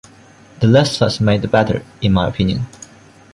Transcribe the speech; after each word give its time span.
The 0.61 0.65
less 0.67 0.97
fuss 0.97 1.19
made 1.19 1.43
the 1.43 1.47
better, 1.47 1.83
in 2.01 2.11
my 2.13 2.27
opinion. 2.27 2.65